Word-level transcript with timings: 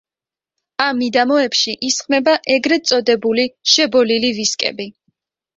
ამ 0.85 0.95
მიდამოებში 1.01 1.75
ისხმება 1.89 2.35
ეგრეთ 2.55 2.89
წოდებული 2.93 3.47
შებოლილი 3.75 4.37
ვისკები. 4.41 4.91